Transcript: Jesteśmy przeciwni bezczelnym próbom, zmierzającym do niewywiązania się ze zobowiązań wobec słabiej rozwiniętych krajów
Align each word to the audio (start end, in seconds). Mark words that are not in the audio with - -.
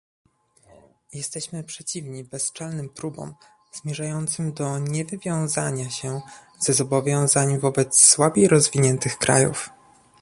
Jesteśmy 1.13 1.63
przeciwni 1.63 2.23
bezczelnym 2.23 2.89
próbom, 2.89 3.33
zmierzającym 3.73 4.53
do 4.53 4.79
niewywiązania 4.79 5.89
się 5.89 6.21
ze 6.59 6.73
zobowiązań 6.73 7.59
wobec 7.59 7.99
słabiej 7.99 8.47
rozwiniętych 8.47 9.17
krajów 9.17 9.69